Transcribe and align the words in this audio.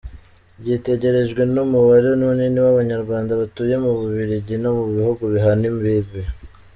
Gitegerejwe 0.65 1.41
n’umubare 1.53 2.07
munini 2.21 2.59
w’Abanyarwanda 2.65 3.31
batuye 3.41 3.75
mu 3.83 3.91
Bubiligi 3.97 4.55
no 4.63 4.69
mu 4.77 4.85
bihugu 4.93 5.23
bihana 5.33 5.65
imbibe. 5.71 6.21